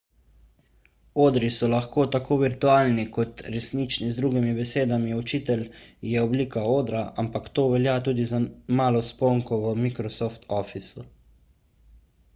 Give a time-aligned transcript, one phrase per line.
[1.23, 5.61] odri so lahko tako virtualni kot resnični z drugimi besedami učitelj
[6.13, 8.39] je oblika odra ampak to velja tudi za
[8.81, 11.05] malo sponko v microsoft officeu